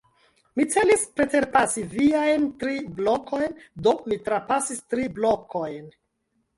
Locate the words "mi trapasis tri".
4.11-5.11